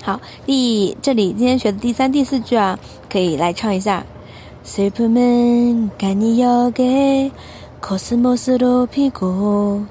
[0.02, 2.78] 好，第这里今天学的第三、第四句啊，
[3.10, 4.04] 可以来唱一下。
[4.66, 7.30] 슬픔은간이역에
[7.80, 9.84] 코스모스로 피고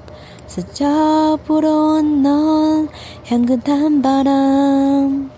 [0.46, 2.88] 스쳐 불어온 넌
[3.24, 5.30] 향긋한 바람。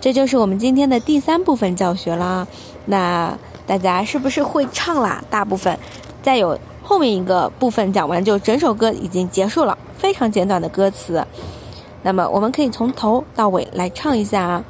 [0.00, 2.46] 这就是我们今天的第三部分教学了。
[2.86, 5.22] 那大家是不是会唱啦？
[5.28, 5.78] 大部分，
[6.22, 11.26] 再有后面一个部分讲完，就整首歌已经结束了，非常简短的歌词。
[12.02, 14.64] 那么我们可以从头到尾来唱一下啊。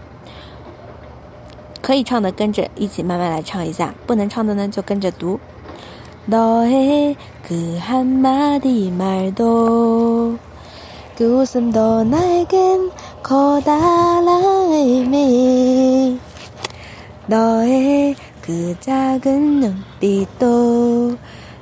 [1.80, 5.38] 可以唱的跟着一起慢慢来唱一下，不能唱的呢就跟着读。
[6.25, 10.37] 너의 그 한마디 말도
[11.17, 12.91] 그 웃음도 나에겐
[13.21, 14.27] 커다란
[14.71, 16.17] 의미
[17.27, 21.17] 너의 그 작은 눈빛도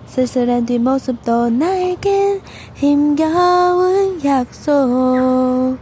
[0.05, 2.41] 쓸쓸한 뒷모습도 나에겐
[2.75, 5.77] 힘겨운 약속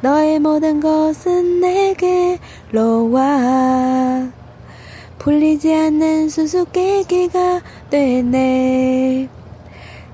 [0.00, 4.30] 너의 모든 것은 내게로 와
[5.18, 9.29] 풀리지 않는 수수께끼가 되네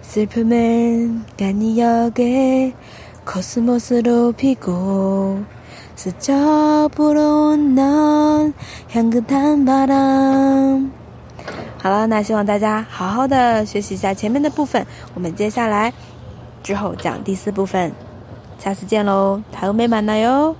[0.01, 2.73] 슬픔은 간이역에
[3.25, 5.43] 코스모스로 피고
[5.95, 8.53] 스쳐 불어온 넌
[8.89, 10.91] 향긋한 바람
[11.81, 14.85] 好了，那希望大家好好的学习一下前面的部分，
[15.15, 15.91] 我们接下来
[16.61, 17.91] 之后讲第四部分，
[18.59, 20.55] 下次见喽，다음에만나요